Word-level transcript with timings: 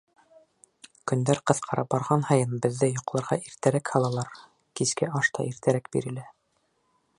Көндәр 1.11 1.41
ҡыҫҡара 1.51 1.83
барған 1.95 2.25
һайын 2.29 2.57
беҙҙе 2.63 2.89
йоҡларға 2.95 3.39
иртәрәк 3.51 3.93
һалалар, 3.97 4.35
киске 4.81 5.13
аш 5.21 5.33
та 5.39 5.49
иртәрәк 5.53 5.95
бирелә. 5.97 6.29